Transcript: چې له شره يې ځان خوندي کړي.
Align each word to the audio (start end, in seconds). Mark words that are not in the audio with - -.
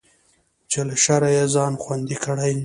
چې 0.71 0.79
له 0.87 0.95
شره 1.03 1.29
يې 1.35 1.43
ځان 1.53 1.73
خوندي 1.81 2.17
کړي. 2.23 2.53